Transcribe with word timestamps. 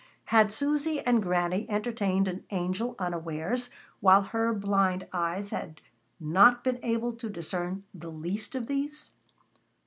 Had 0.33 0.51
Susy 0.51 0.99
and 1.01 1.21
Granny 1.21 1.69
entertained 1.69 2.27
an 2.27 2.43
angel 2.49 2.95
unawares, 2.97 3.69
while 3.99 4.23
her 4.23 4.51
blind 4.51 5.05
eyes 5.13 5.51
had 5.51 5.79
not 6.19 6.63
been 6.63 6.79
able 6.81 7.13
to 7.13 7.29
discern 7.29 7.83
"the 7.93 8.09
least 8.09 8.55
of 8.55 8.65
these?" 8.65 9.11